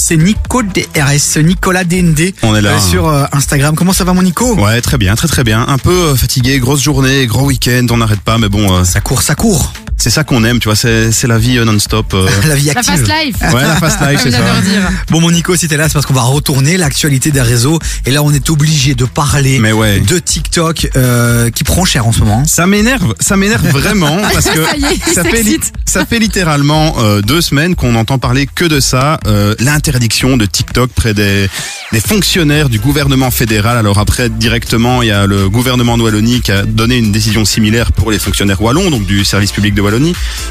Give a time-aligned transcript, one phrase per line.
[0.00, 2.32] C'est Nico DRS, Nicolas DND.
[2.42, 2.70] On est là.
[2.74, 3.74] euh, sur euh, Instagram.
[3.74, 4.54] Comment ça va mon Nico?
[4.54, 5.66] Ouais, très bien, très très bien.
[5.66, 9.22] Un peu euh, fatigué, grosse journée, gros week-end, on n'arrête pas, mais bon, Ça court,
[9.22, 9.72] ça court.
[9.98, 12.14] C'est ça qu'on aime, tu vois, c'est c'est la vie euh, non-stop.
[12.14, 12.28] euh.
[12.48, 12.94] La vie La active.
[12.94, 13.36] fast life.
[13.52, 14.38] Ouais, la fast life, c'est ça.
[14.62, 14.88] dire.
[15.10, 17.78] Bon mon Nico, si t'es là, c'est parce qu'on va retourner l'actualité des réseaux.
[18.06, 20.00] Et là, on est obligé de parler Mais ouais.
[20.00, 22.44] de TikTok euh, qui prend cher en ce moment.
[22.46, 26.06] Ça m'énerve, ça m'énerve vraiment parce que Ça y est, ça il fait, li- ça
[26.06, 30.90] fait littéralement euh, deux semaines qu'on n'entend parler que de ça, euh, l'interdiction de TikTok
[30.92, 31.48] près des,
[31.92, 33.76] des fonctionnaires du gouvernement fédéral.
[33.76, 37.44] Alors après, directement, il y a le gouvernement de Wallonie qui a donné une décision
[37.44, 39.87] similaire pour les fonctionnaires wallons, donc du service public de Wallonie.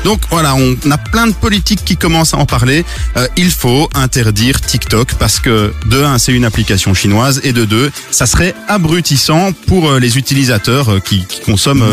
[0.03, 2.85] Donc voilà, on a plein de politiques qui commencent à en parler.
[3.15, 7.65] Euh, il faut interdire TikTok parce que de un, c'est une application chinoise et de
[7.65, 11.85] deux, ça serait abrutissant pour euh, les utilisateurs euh, qui, qui consomment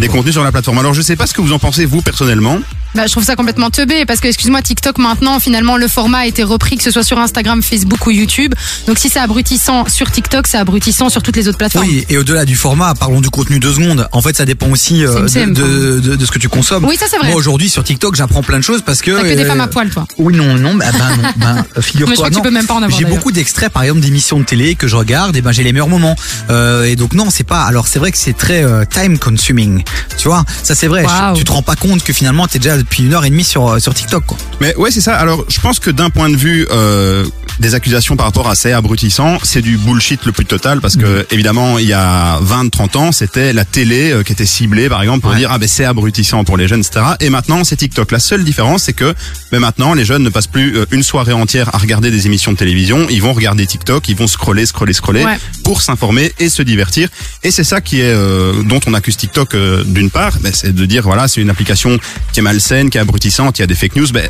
[0.00, 0.16] des quoi.
[0.16, 0.78] contenus sur la plateforme.
[0.78, 2.58] Alors je sais pas ce que vous en pensez vous personnellement.
[2.94, 6.26] Bah, je trouve ça complètement teubé parce que, excuse-moi, TikTok maintenant, finalement, le format a
[6.26, 8.54] été repris, que ce soit sur Instagram, Facebook ou YouTube.
[8.86, 11.86] Donc, si c'est abrutissant sur TikTok, c'est abrutissant sur toutes les autres plateformes.
[11.86, 14.08] Oui, et au-delà du format, parlons du contenu deux secondes.
[14.12, 16.84] En fait, ça dépend aussi euh, de, de, de- de ce que tu consommes.
[16.84, 17.28] Oui, ça, c'est vrai.
[17.28, 19.10] Moi aujourd'hui sur TikTok, j'apprends plein de choses parce que.
[19.10, 20.06] T'as que des euh, femmes à poil, toi.
[20.18, 22.30] Oui, non, non, bah, bah, non, bah, figure-toi.
[22.30, 24.86] tu peux même pas en avoir, J'ai beaucoup d'extraits, par exemple, d'émissions de télé que
[24.88, 26.16] je regarde, et ben j'ai les meilleurs moments.
[26.50, 27.62] Euh, et donc non, c'est pas.
[27.64, 29.82] Alors c'est vrai que c'est très time consuming.
[30.16, 31.04] Tu vois, ça c'est vrai.
[31.04, 31.36] Waouh.
[31.36, 33.68] Tu te rends pas compte que finalement t'es déjà depuis une heure et demie sur
[33.68, 34.24] euh, sur TikTok.
[34.60, 35.16] Mais ouais, c'est ça.
[35.16, 37.24] Alors je pense que d'un point de vue euh,
[37.60, 41.26] des accusations par rapport à c'est abrutissant, c'est du bullshit le plus total parce que
[41.30, 45.02] évidemment il y a 20 30 ans, c'était la télé euh, qui était ciblée par
[45.02, 45.38] exemple pour Ouais.
[45.38, 47.04] dire ah ben c'est abrutissant pour les jeunes etc.
[47.20, 48.10] Et maintenant c'est TikTok.
[48.12, 49.14] La seule différence c'est que
[49.52, 52.52] ben, maintenant les jeunes ne passent plus euh, une soirée entière à regarder des émissions
[52.52, 55.38] de télévision, ils vont regarder TikTok, ils vont scroller scroller scroller Ouais.
[55.62, 57.08] pour s'informer et se divertir.
[57.42, 60.74] Et c'est ça qui est euh, dont on accuse TikTok euh, d'une part, ben, c'est
[60.74, 61.98] de dire voilà c'est une application
[62.32, 64.08] qui est malsaine, qui est abrutissante, il y a des fake news.
[64.12, 64.28] Ben,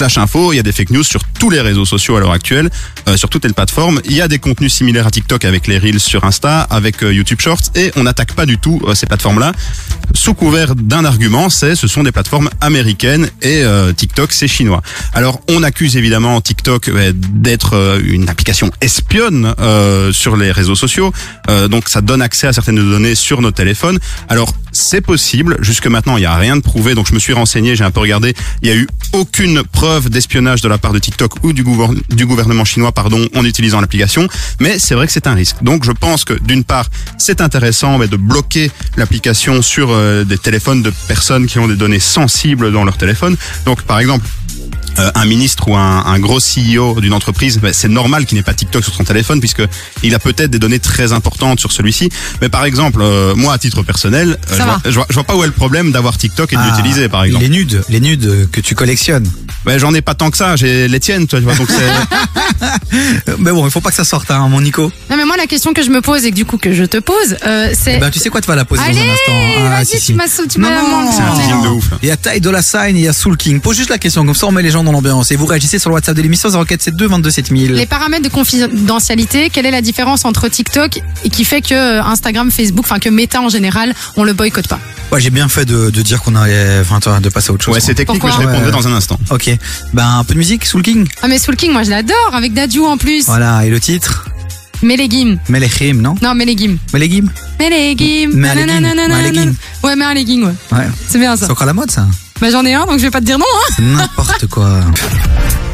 [0.00, 2.70] Info, il y a des fake news sur tous les réseaux sociaux à l'heure actuelle,
[3.08, 4.00] euh, sur toutes les plateformes.
[4.04, 7.12] Il y a des contenus similaires à TikTok avec les Reels sur Insta, avec euh,
[7.12, 9.52] YouTube Shorts, et on n'attaque pas du tout euh, ces plateformes-là.
[10.14, 14.82] Sous couvert d'un argument, c'est ce sont des plateformes américaines et euh, TikTok c'est chinois.
[15.12, 19.54] Alors on accuse évidemment TikTok d'être une application espionne
[20.12, 21.12] sur les réseaux sociaux,
[21.70, 23.98] donc ça donne accès à certaines données sur nos téléphones.
[24.28, 27.32] Alors c'est possible, jusque maintenant il n'y a rien de prouvé, donc je me suis
[27.32, 30.92] renseigné, j'ai un peu regardé, il y a eu aucune preuve d'espionnage de la part
[30.92, 34.26] de TikTok ou du gouvernement chinois pardon, en utilisant l'application,
[34.60, 35.56] mais c'est vrai que c'est un risque.
[35.62, 36.88] Donc je pense que d'une part
[37.18, 41.76] c'est intéressant mais de bloquer l'application sur euh, des téléphones de personnes qui ont des
[41.76, 43.36] données sensibles dans leur téléphone.
[43.66, 44.26] Donc par exemple
[44.98, 48.42] euh, un ministre ou un, un gros CEO d'une entreprise, ben, c'est normal qu'il n'ait
[48.42, 49.62] pas TikTok sur son téléphone puisque
[50.02, 52.10] il a peut-être des données très importantes sur celui-ci.
[52.40, 55.24] Mais par exemple, euh, moi à titre personnel, euh, je, vois, je, vois, je vois
[55.24, 57.44] pas où est le problème d'avoir TikTok et de Ah, l'utiliser par exemple.
[57.44, 59.28] Les nudes, les nudes que tu collectionnes.
[59.64, 61.54] Ben, j'en ai pas tant que ça, j'ai les tiennes, tu vois.
[61.54, 62.66] Donc c'est
[63.38, 64.90] Mais bon, il faut pas que ça sorte, hein, mon Nico.
[65.10, 66.84] Non, mais moi, la question que je me pose et que du coup que je
[66.84, 67.98] te pose, euh, c'est.
[67.98, 69.70] Ben tu sais quoi, tu vas la poser Allez, dans un instant.
[69.70, 71.16] vas-y, si, tu m'as tu Non, m'as non, menti.
[71.16, 71.84] c'est un teasing de ouf.
[72.02, 73.60] Il y a Ty Dolla Sign et il y a Soul King.
[73.60, 75.30] Pose juste la question, comme ça on met les gens dans l'ambiance.
[75.32, 77.72] Et vous réagissez sur le WhatsApp de l'émission 0472 22 7000.
[77.72, 82.02] Les paramètres de confidentialité, quelle est la différence entre TikTok et qui fait que euh,
[82.02, 84.78] Instagram, Facebook, enfin que Meta en général, on le boycotte pas?
[85.10, 87.74] Ouais, j'ai bien fait de, de dire qu'on allait, enfin, de passer à autre chose.
[87.74, 87.86] ouais, quoi.
[87.86, 88.82] c'est technique, Pourquoi mais je répondrai Ouais.
[88.82, 89.18] dans un instant.
[89.30, 89.50] Ok.
[89.92, 91.06] Ben, un peu de musique, Soul King.
[91.22, 93.26] Ah mais Soul King, moi je l'adore, avec Dadju en plus.
[93.26, 93.64] Voilà.
[93.64, 94.26] Et le titre?
[94.82, 95.38] Melegim.
[95.48, 96.16] Melechim, non?
[96.22, 96.76] Non, Melegim.
[96.92, 97.30] Melegim?
[97.60, 98.30] Melegim.
[98.34, 98.66] Melegim.
[98.66, 99.22] nananana.
[99.22, 99.54] Melegim.
[99.84, 100.54] Ouais, mais un legging, ouais.
[100.72, 100.88] Ouais.
[101.08, 101.46] C'est bien ça.
[101.46, 102.06] C'est encore la mode, ça?
[102.40, 103.44] Bah j'en ai un, donc je vais pas te dire non.
[103.46, 103.82] Hein.
[103.82, 104.68] N'importe quoi.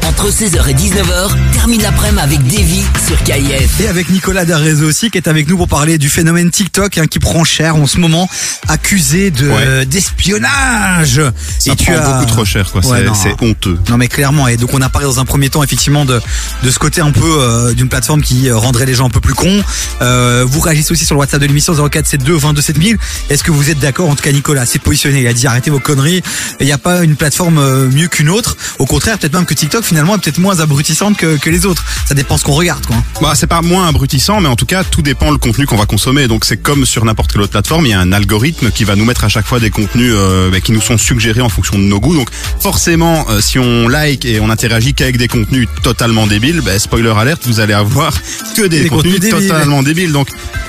[0.07, 3.81] Entre 16h et 19h, termine l'après-midi avec Davy sur KIF.
[3.81, 7.05] Et avec Nicolas Darrezo aussi, qui est avec nous pour parler du phénomène TikTok, hein,
[7.05, 8.29] qui prend cher en ce moment,
[8.69, 9.85] accusé de, Ouais.
[9.85, 11.21] d'espionnage.
[11.59, 12.85] Ça Et tu as- beaucoup trop cher, quoi.
[12.85, 13.77] Ouais, c'est c'est honteux.
[13.89, 16.21] Non mais clairement et donc on a parlé dans un premier temps effectivement de
[16.63, 19.19] de ce côté un peu euh, d'une plateforme qui euh, rendrait les gens un peu
[19.19, 19.61] plus cons.
[20.01, 22.97] Euh, vous réagissez aussi sur le WhatsApp de l'émission 0472 22 7000.
[23.29, 24.09] Est-ce que vous êtes d'accord?
[24.09, 26.21] En tout cas Nicolas s'est positionné, il a dit arrêtez vos conneries.
[26.61, 28.55] Il n'y a pas une plateforme euh, mieux qu'une autre.
[28.79, 31.83] Au contraire peut-être même que TikTok finalement est peut-être moins abrutissante que, que les autres.
[32.07, 32.95] Ça dépend ce qu'on regarde quoi.
[33.21, 35.85] Bah, c'est pas moins abrutissant, mais en tout cas, tout dépend le contenu qu'on va
[35.85, 36.27] consommer.
[36.27, 38.95] Donc, c'est comme sur n'importe quelle autre plateforme, il y a un algorithme qui va
[38.95, 41.77] nous mettre à chaque fois des contenus euh, bah, qui nous sont suggérés en fonction
[41.77, 42.15] de nos goûts.
[42.15, 42.29] Donc,
[42.59, 47.13] forcément, euh, si on like et on interagit qu'avec des contenus totalement débiles, bah, spoiler
[47.17, 48.13] alerte, vous allez avoir
[48.55, 49.47] que des, Des contenus, contenus débiles.
[49.49, 50.11] totalement débiles.
[50.11, 50.27] Donc,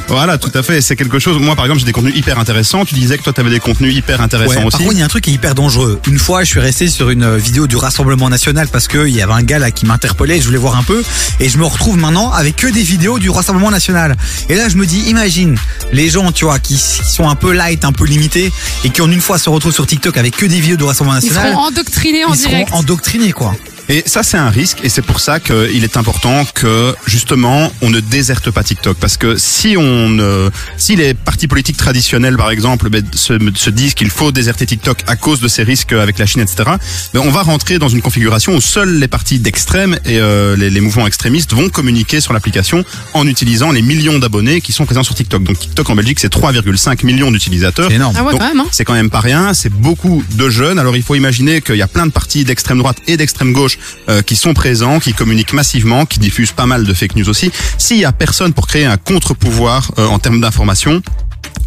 [0.09, 0.81] voilà, tout à fait.
[0.81, 1.39] C'est quelque chose.
[1.39, 2.85] Moi, par exemple, j'ai des contenus hyper intéressants.
[2.85, 4.77] Tu disais que toi, tu avais des contenus hyper intéressants Ouais, aussi.
[4.79, 6.01] par contre, il y a un truc qui est hyper dangereux.
[6.09, 9.23] Une fois, je suis resté sur une vidéo du Rassemblement National parce que il y
[9.23, 11.03] avait un gars là qui m'interpellait, je voulais voir un peu,
[11.41, 14.17] et je me retrouve maintenant avec que des vidéos du Rassemblement National.
[14.49, 15.57] Et là, je me dis, imagine
[15.93, 18.53] les gens, tu vois, qui, sont un peu light, un peu limités,
[18.85, 21.19] et qui en une fois se retrouvent sur TikTok avec que des vidéos du Rassemblement
[21.21, 21.53] Ils National.
[21.53, 23.55] seront endoctrinés en ils seront endoctrinés, quoi.
[23.93, 27.91] Et ça, c'est un risque, et c'est pour ça qu'il est important que justement on
[27.91, 32.53] ne déserte pas TikTok, parce que si on, ne- si les partis politiques traditionnels, par
[32.53, 36.21] exemple, ben, se, se disent qu'il faut déserter TikTok à cause de ces risques avec
[36.21, 36.71] la Chine, etc.,
[37.13, 40.71] ben, on va rentrer dans une configuration où seuls les partis d'extrême et euh, les,
[40.71, 42.85] les mouvements extrémistes vont communiquer sur l'application
[43.15, 45.43] en utilisant les millions d'abonnés qui sont présents sur TikTok.
[45.43, 47.89] Donc TikTok en Belgique, c'est 3,5 millions d'utilisateurs.
[47.89, 48.15] C'est énorme.
[48.17, 48.65] Ah ouais, Donc, quand même.
[48.71, 50.79] C'est quand même pas rien, c'est beaucoup de jeunes.
[50.79, 53.79] Alors il faut imaginer qu'il y a plein de partis d'extrême droite et d'extrême gauche
[54.09, 57.51] euh, qui sont présents, qui communiquent massivement, qui diffusent pas mal de fake news aussi.
[57.79, 61.03] S'il y a personne pour créer un contre-pouvoir euh, en termes d'information,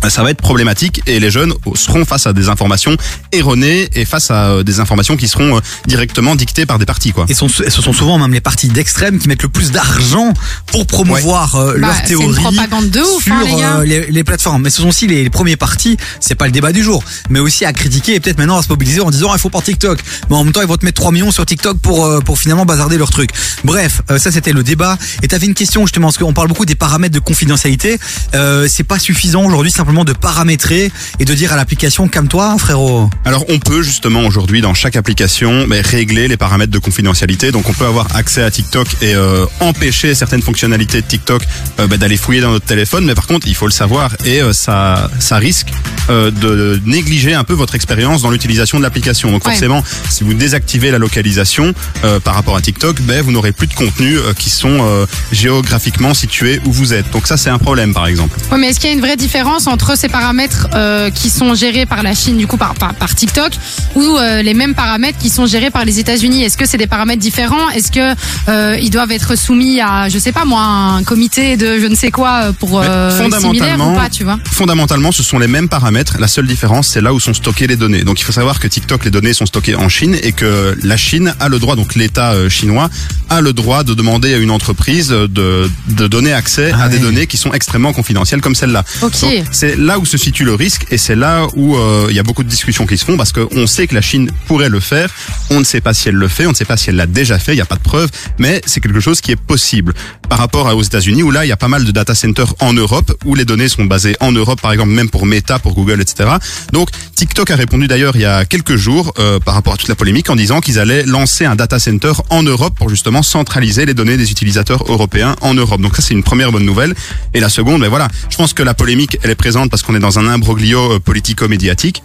[0.09, 2.95] ça va être problématique et les jeunes seront face à des informations
[3.31, 7.11] erronées et face à euh, des informations qui seront euh, directement dictées par des partis
[7.11, 7.25] quoi.
[7.29, 10.33] Et, sont- et ce sont souvent même les partis d'extrême qui mettent le plus d'argent
[10.67, 13.77] pour promouvoir euh, Bah, leur c'est une théorie propagande de ouf, sur hein, les gars.
[13.79, 14.63] euh, les, les plateformes.
[14.63, 17.39] Mais ce sont aussi les, les premiers partis, c'est pas le débat du jour, mais
[17.39, 19.61] aussi à critiquer et peut-être maintenant à se mobiliser en disant ah, il faut pas
[19.61, 20.00] TikTok.
[20.29, 22.38] Mais en même temps, ils vont te mettre 3 millions sur TikTok pour euh, pour
[22.39, 23.29] finalement bazarder leur truc.
[23.63, 24.97] Bref, ça c'était le débat.
[25.21, 28.00] Et t'avais une question justement parce qu'on parle beaucoup des paramètres de confidentialité.
[28.35, 33.10] Euh, c'est pas suffisant aujourd'hui simplement de paramétrer et de dire à l'application calme-toi, frérot.
[33.25, 37.51] Alors on peut justement aujourd'hui dans chaque application mais, régler les paramètres de confidentialité.
[37.51, 41.44] Donc on peut avoir accès à TikTok et euh, empêcher certaines fonctionnalités de TikTok
[41.80, 43.06] euh, bah, d'aller fouiller dans notre téléphone.
[43.06, 45.68] Mais par contre il faut le savoir et euh, ça, ça risque
[46.10, 49.30] euh, de négliger un peu votre expérience dans l'utilisation de l'application.
[49.31, 49.51] Donc Ouais.
[49.51, 51.74] forcément si vous désactivez la localisation
[52.06, 55.06] euh, par rapport à TikTok, ben, vous n'aurez plus de contenus euh, qui sont euh,
[55.31, 57.12] géographiquement situés où vous êtes.
[57.12, 58.39] Donc ça c'est un problème par exemple.
[58.51, 61.53] Ouais, mais est-ce qu'il y a une vraie différence entre ces paramètres euh, qui sont
[61.56, 63.51] gérés par la Chine, du coup par, par, par TikTok,
[63.95, 66.88] ou euh, les mêmes paramètres qui sont gérés par les États-Unis Est-ce que c'est des
[66.88, 67.69] paramètres différents?
[67.69, 68.15] Est-ce que
[68.50, 71.95] euh, ils doivent être soumis à, je sais pas moi, un comité de je ne
[71.95, 74.39] sais quoi pour euh, fondamentalement- ou pas, tu vois?
[74.51, 76.18] Fondamentalement, ce sont les mêmes paramètres.
[76.19, 78.03] La seule différence, c'est là où sont stockées les données.
[78.03, 80.97] Donc, il faut savoir que TikTok, les données sont stockées en Chine et que la
[80.97, 82.89] Chine a le droit, donc l'État euh, chinois
[83.29, 87.00] a le droit de demander à une entreprise de, de donner accès Ah à des
[87.00, 88.83] données qui sont extrêmement confidentielles comme celle-là.
[89.01, 89.12] Ok.
[89.21, 89.44] Donc,
[89.78, 92.44] Là où se situe le risque et c'est là où euh, il y a beaucoup
[92.44, 95.10] de discussions qui se font parce qu'on sait que la Chine pourrait le faire.
[95.50, 97.08] On ne sait pas si elle le fait, on ne sait pas si elle l'a
[97.08, 99.94] déjà fait, il n'y a pas de preuve, mais c'est quelque chose qui est possible.
[100.30, 102.74] Par rapport aux États-Unis où là, il y a pas mal de data centers en
[102.74, 106.02] Europe où les données sont basées en Europe, par exemple même pour Meta, pour Google,
[106.02, 106.30] etc.
[106.72, 109.90] Donc TikTok a répondu d'ailleurs il y a quelques jours euh, par rapport à toute
[109.90, 113.86] la polémique en disant qu'ils allaient lancer un data center en Europe pour justement centraliser
[113.86, 115.81] les données des utilisateurs européens en Europe.
[115.81, 116.94] Donc ça c'est une première bonne nouvelle.
[117.34, 119.95] Et la seconde, ben voilà, je pense que la polémique elle est présente parce qu'on
[119.95, 122.04] est dans un imbroglio euh, politico-médiatique.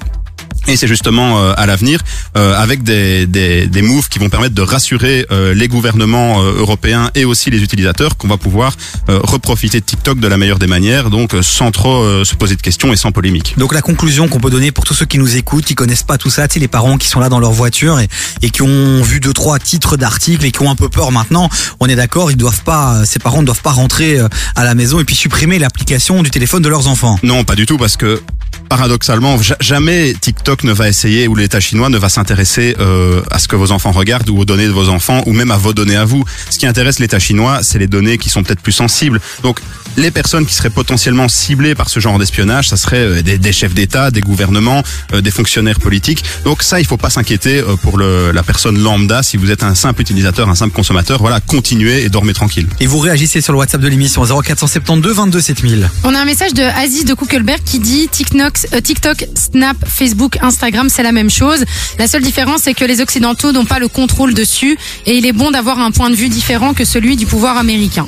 [0.67, 2.01] Et c'est justement euh, à l'avenir,
[2.37, 7.11] euh, avec des, des, des moves qui vont permettre de rassurer euh, les gouvernements européens
[7.15, 8.77] et aussi les utilisateurs, qu'on va pouvoir
[9.09, 12.93] reprofiter de TikTok de la meilleure des manières, donc sans trop se poser de questions
[12.93, 13.55] et sans polémique.
[13.57, 16.19] Donc la conclusion qu'on peut donner pour tous ceux qui nous écoutent, qui connaissent pas
[16.19, 18.09] tout ça, sais les parents qui sont là dans leur voiture et,
[18.43, 21.49] et qui ont vu deux trois titres d'articles et qui ont un peu peur maintenant,
[21.81, 24.19] on est d'accord, ils doivent pas, ces parents ne doivent pas rentrer
[24.55, 27.19] à la maison et puis supprimer l'application du téléphone de leurs enfants.
[27.23, 28.21] Non, pas du tout, parce que
[28.69, 33.39] paradoxalement, ja- jamais TikTok ne va essayer ou l'État chinois ne va s'intéresser euh, à
[33.39, 35.73] ce que vos enfants regardent ou aux données de vos enfants ou même à vos
[35.73, 36.25] données à vous.
[36.51, 39.21] Ce qui intéresse l'État chinois, c'est les données qui sont peut-être plus sensibles.
[39.43, 39.61] Donc,
[39.97, 43.53] les personnes qui seraient potentiellement ciblées par ce genre d'espionnage, ça serait euh, des, des
[43.53, 44.83] chefs d'État, des gouvernements,
[45.13, 46.23] euh, des fonctionnaires politiques.
[46.45, 49.23] Donc ça, il faut pas s'inquiéter euh, pour le, la personne lambda.
[49.23, 52.67] Si vous êtes un simple utilisateur, un simple consommateur, voilà, continuez et dormez tranquille.
[52.81, 55.91] Et vous réagissez sur le WhatsApp de l'émission 0472 22 7000.
[56.05, 60.89] On a un message de Aziz de Kuckelberg qui dit TikTok, TikTok, Snap, Facebook, Instagram,
[60.89, 61.65] c'est la même chose.
[61.99, 65.33] La seule différence, c'est que les Occidentaux n'ont pas le contrôle dessus et il est
[65.33, 68.07] bon d'avoir un point de vue différent que celui du pouvoir américain.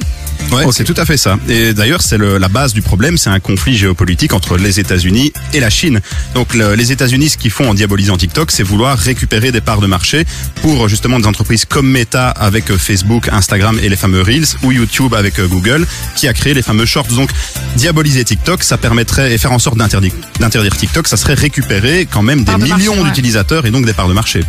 [0.52, 1.38] Ouais, c'est tout à fait ça.
[1.48, 5.32] Et d'ailleurs, c'est le- la base du problème, c'est un conflit géopolitique entre les États-Unis
[5.54, 6.00] et la Chine.
[6.34, 9.80] Donc, le- les États-Unis, ce qu'ils font en diabolisant TikTok, c'est vouloir récupérer des parts
[9.80, 10.24] de marché
[10.62, 14.72] pour justement des entreprises comme Meta avec euh, Facebook, Instagram et les fameux Reels, ou
[14.72, 17.08] YouTube avec euh, Google, qui a créé les fameux Shorts.
[17.08, 17.30] Donc,
[17.76, 22.42] diaboliser TikTok, ça permettrait et faire en sorte d'interdire TikTok, ça serait récupérer quand même
[22.44, 23.04] des millions ouais.
[23.04, 24.42] d'utilisateurs et donc des parts de marché.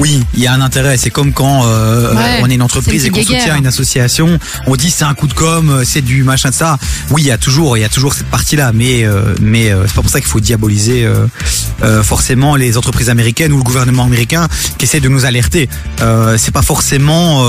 [0.00, 0.96] Oui, il y a un intérêt.
[0.96, 4.76] C'est comme quand euh, Ouais, on est une entreprise et qu'on soutient une association, on
[4.76, 6.78] dit c'est un coup de com, c'est du machin de ça.
[7.10, 9.84] Oui, il y a toujours, il y a toujours cette partie-là, mais euh, mais euh,
[9.86, 11.26] c'est pas pour ça qu'il faut diaboliser euh,
[11.82, 15.68] euh, forcément les entreprises américaines ou le gouvernement américain qui essaie de nous alerter.
[16.00, 17.44] Euh, c'est pas forcément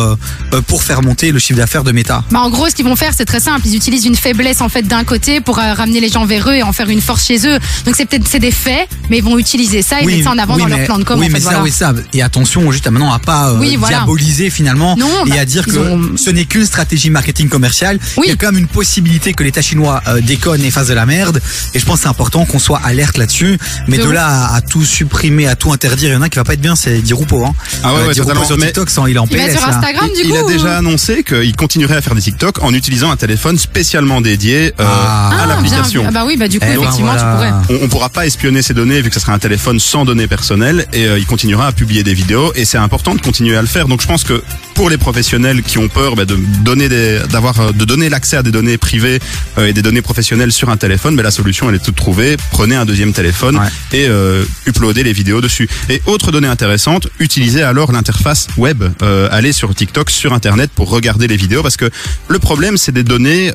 [0.67, 2.23] pour faire monter le chiffre d'affaires de Meta.
[2.31, 3.61] Bah, en gros, ce qu'ils vont faire, c'est très simple.
[3.67, 6.63] Ils utilisent une faiblesse en fait d'un côté pour ramener les gens vers eux et
[6.63, 7.59] en faire une force chez eux.
[7.85, 10.37] Donc c'est peut-être c'est des faits, mais ils vont utiliser ça et mettre ça en
[10.37, 11.19] avant dans leur mais, plan de com.
[11.19, 11.93] oui, en mais ça, oui, ça.
[12.13, 12.38] Et attention.
[12.39, 13.97] Attention juste à maintenant à pas euh, Oui, voilà.
[13.97, 17.99] diaboliser finalement Non, et bah, à dire que ont- ce n'est qu'une stratégie marketing commerciale.
[18.17, 18.23] Oui.
[18.27, 20.93] Il y a quand même une possibilité que l'État chinois euh, déconne et fasse de
[20.93, 21.41] la merde.
[21.73, 23.57] Et je pense que c'est important qu'on soit alerte là-dessus.
[23.87, 26.37] Mais De là à, à tout supprimer, à tout interdire, il y en a qui
[26.37, 27.43] va pas être bien, c'est Dirupo.
[27.45, 27.53] Hein.
[27.83, 28.45] Ah ouais, totalement.
[28.45, 29.57] sur TikTok, sans, il est en Il PLS.
[29.57, 29.75] sur là.
[29.77, 32.73] Instagram du il coup a ou- déjà annoncé qu'il continuerait à faire des TikTok en
[32.73, 35.29] utilisant un téléphone spécialement dédié euh, Ah.
[35.31, 36.01] à Ah, l'application.
[36.01, 36.09] bien.
[36.09, 37.51] Ah bah oui, bah du coup, Eh ben effectivement, voilà.
[37.61, 37.79] tu pourrais.
[37.81, 40.27] On, on pourra pas espionner ces données vu que ce sera un téléphone sans données
[40.27, 43.61] personnelles et euh, il continuera à publier des vidéos et c'est important de continuer à
[43.61, 43.87] le faire.
[43.87, 44.43] Donc je pense que
[44.75, 46.87] pour les professionnels qui ont peur bah, de donner
[47.27, 49.19] d'avoir, euh, de donner l'accès à des données privées
[49.57, 52.37] euh, et des données professionnelles sur un téléphone, mais la solution elle est toute trouvée.
[52.51, 53.67] Prenez un deuxième téléphone Ouais.
[53.93, 55.67] et euh, uploadez les vidéos dessus.
[55.89, 58.83] Et autre donnée intéressante, utilisez alors l'interface web.
[59.01, 61.89] Euh, allez sur TikTok, sur Internet pour regarder les vidéos parce que
[62.27, 63.51] le problème c'est des données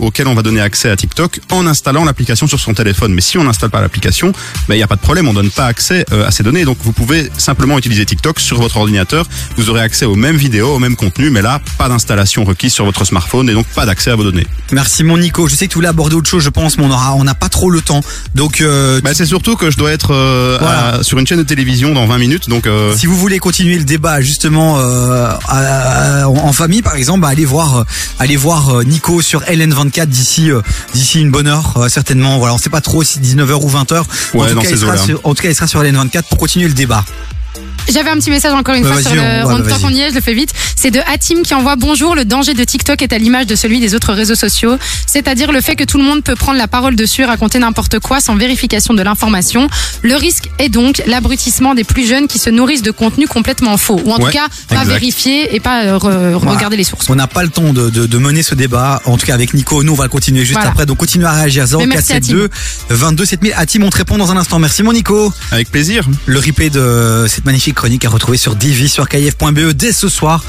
[0.00, 3.12] auxquelles on va donner accès à TikTok en installant l'application sur son téléphone.
[3.14, 4.32] Mais si on n'installe pas l'application,
[4.68, 6.64] ben, il n'y a pas de problème, on donne pas accès à ces données.
[6.64, 9.26] Donc vous pouvez simplement utiliser TikTok sur votre ordinateur.
[9.56, 12.84] Vous aurez accès aux mêmes vidéos, au même contenu, mais là pas d'installation requise sur
[12.84, 14.46] votre smartphone et donc pas d'accès à vos données.
[14.72, 15.46] Merci mon Nico.
[15.48, 17.34] Je sais que tu voulais aborder autre chose, je pense, mais on aura, on n'a
[17.34, 18.00] pas trop le temps.
[18.34, 20.88] Donc, euh, Bah, c'est surtout que je dois être euh, Voilà.
[20.96, 23.76] à- sur une chaîne de télévision dans 20 minutes, donc euh, Si vous voulez continuer
[23.78, 27.84] le débat justement euh, à- à- en famille par exemple, bah, allez voir, euh,
[28.18, 30.60] allez voir euh, Nico sur LN24 d'ici euh,
[30.94, 32.38] d'ici une bonne heure euh, certainement.
[32.38, 33.98] Voilà, on sait pas trop si 19h ou 20h.
[34.34, 35.02] en, Ouais, tout dans cas, ces il sera eaux-là.
[35.02, 37.04] sur, en tout cas, il sera sur LN24 pour continuer le débat.
[37.90, 39.20] J'avais un petit message encore une Bah, fois sur le.
[39.20, 39.24] on-
[39.62, 40.52] ouais, bah, y est, je le fais vite.
[40.76, 42.14] C'est de Hatim qui envoie bonjour.
[42.14, 45.60] Le danger de TikTok est à l'image de celui des autres réseaux sociaux, c'est-à-dire le
[45.62, 48.36] fait que tout le monde peut prendre la parole dessus et raconter n'importe quoi sans
[48.36, 49.68] vérification de l'information.
[50.02, 54.00] Le risque est donc l'abrutissement des plus jeunes qui se nourrissent de contenus complètement faux,
[54.04, 54.92] ou en tout cas pas exact.
[54.92, 56.50] vérifier et pas euh, re- Voilà.
[56.56, 57.08] regarder les sources.
[57.08, 59.00] On n'a pas le temps de, de, de mener ce débat.
[59.06, 60.68] En tout cas, avec Nico, nous on va le continuer juste Voilà.
[60.70, 60.84] après.
[60.84, 62.48] Donc continuez à réagir Mais merci, 0472
[62.90, 63.54] 22 7000.
[63.56, 64.58] À Tim, on te répond dans un instant.
[64.58, 65.32] Merci mon Nico.
[65.50, 66.06] avec plaisir.
[66.26, 70.44] Le replay de cette magnifique chronique à retrouver sur Divi sur kf.be dès ce soir.